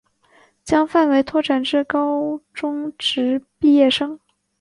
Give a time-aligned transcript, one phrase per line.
[0.63, 4.19] 将范围拓展至高中职毕业生